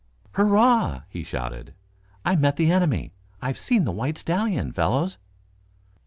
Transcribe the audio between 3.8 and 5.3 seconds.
the white stallion, fellows!"